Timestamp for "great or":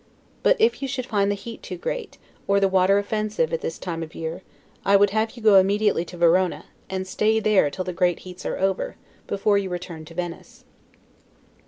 1.77-2.59